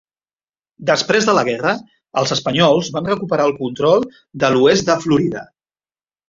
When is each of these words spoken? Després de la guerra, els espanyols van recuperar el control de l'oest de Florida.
Després 0.91 1.27
de 1.27 1.35
la 1.39 1.43
guerra, 1.49 1.73
els 2.21 2.33
espanyols 2.35 2.89
van 2.97 3.11
recuperar 3.11 3.45
el 3.51 3.55
control 3.59 4.09
de 4.45 4.51
l'oest 4.57 4.89
de 4.91 4.97
Florida. 5.07 5.47